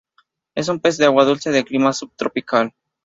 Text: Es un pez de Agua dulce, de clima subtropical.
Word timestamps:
Es 0.55 0.67
un 0.67 0.79
pez 0.79 0.97
de 0.97 1.05
Agua 1.05 1.25
dulce, 1.25 1.51
de 1.51 1.63
clima 1.63 1.93
subtropical. 1.93 2.73